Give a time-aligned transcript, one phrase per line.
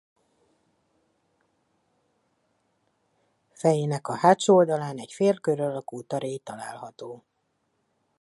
[3.53, 7.23] Fejének hátsó oldalán egy félkör alakú taréj található.